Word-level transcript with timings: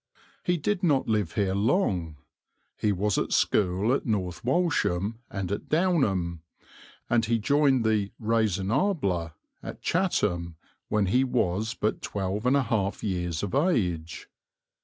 He 0.43 0.57
did 0.57 0.81
not 0.81 1.07
live 1.07 1.33
here 1.33 1.53
long. 1.53 2.15
He 2.75 2.91
was 2.91 3.19
at 3.19 3.31
school 3.31 3.93
at 3.93 4.03
North 4.03 4.43
Walsham 4.43 5.19
and 5.29 5.51
at 5.51 5.69
Downham, 5.69 6.41
and 7.07 7.23
he 7.25 7.37
joined 7.37 7.85
the 7.85 8.11
Raisonnable 8.19 9.33
at 9.61 9.83
Chatham 9.83 10.55
when 10.89 11.05
he 11.05 11.23
was 11.23 11.75
but 11.75 12.01
twelve 12.01 12.47
and 12.47 12.57
a 12.57 12.63
half 12.63 13.03
years 13.03 13.43
of 13.43 13.53
age. 13.53 14.27